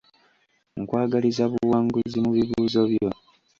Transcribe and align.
Nkwagaliza 0.81 1.43
buwanguzi 1.51 2.17
mu 2.25 2.31
bibuuzo 2.37 2.81
byo. 2.91 3.09